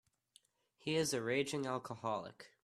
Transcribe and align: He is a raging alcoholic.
He 0.79 0.95
is 0.95 1.13
a 1.13 1.21
raging 1.21 1.67
alcoholic. 1.67 2.47